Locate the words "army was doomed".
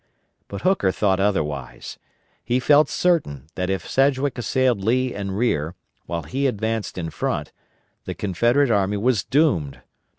8.71-9.81